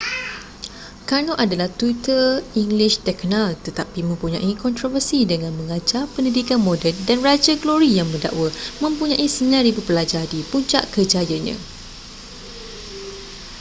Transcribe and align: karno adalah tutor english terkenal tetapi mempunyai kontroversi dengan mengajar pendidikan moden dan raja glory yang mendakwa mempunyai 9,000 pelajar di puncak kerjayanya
karno 1.09 1.33
adalah 1.43 1.69
tutor 1.79 2.27
english 2.63 2.95
terkenal 3.07 3.47
tetapi 3.65 3.99
mempunyai 4.09 4.49
kontroversi 4.63 5.19
dengan 5.31 5.53
mengajar 5.59 6.03
pendidikan 6.15 6.57
moden 6.67 6.95
dan 7.07 7.19
raja 7.27 7.53
glory 7.63 7.89
yang 8.01 8.07
mendakwa 8.13 8.49
mempunyai 8.83 9.27
9,000 9.29 9.77
pelajar 9.87 10.23
di 10.33 10.39
puncak 10.51 10.83
kerjayanya 10.93 11.53